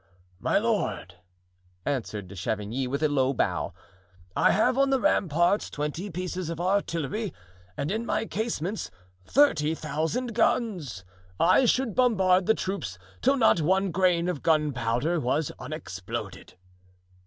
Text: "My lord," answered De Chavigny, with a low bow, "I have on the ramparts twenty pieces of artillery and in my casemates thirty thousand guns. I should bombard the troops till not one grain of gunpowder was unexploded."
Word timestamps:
"My 0.39 0.57
lord," 0.57 1.19
answered 1.85 2.27
De 2.27 2.35
Chavigny, 2.35 2.87
with 2.87 3.03
a 3.03 3.07
low 3.07 3.33
bow, 3.35 3.71
"I 4.35 4.49
have 4.51 4.75
on 4.75 4.89
the 4.89 4.99
ramparts 4.99 5.69
twenty 5.69 6.09
pieces 6.09 6.49
of 6.49 6.59
artillery 6.59 7.31
and 7.77 7.91
in 7.91 8.03
my 8.03 8.25
casemates 8.25 8.89
thirty 9.27 9.75
thousand 9.75 10.33
guns. 10.33 11.05
I 11.39 11.65
should 11.65 11.93
bombard 11.93 12.47
the 12.47 12.55
troops 12.55 12.97
till 13.21 13.37
not 13.37 13.61
one 13.61 13.91
grain 13.91 14.27
of 14.27 14.41
gunpowder 14.41 15.19
was 15.19 15.51
unexploded." 15.59 16.55